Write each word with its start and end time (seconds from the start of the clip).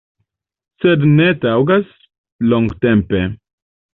Sed 0.85 1.03
ne 1.19 1.27
taŭgas 1.43 1.93
longtempe. 2.53 3.21